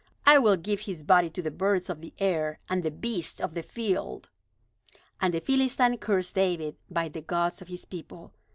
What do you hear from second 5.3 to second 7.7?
the Philistine cursed David by the gods of